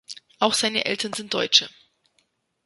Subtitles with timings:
[0.39, 1.69] Auch seine Eltern sind Deutsche.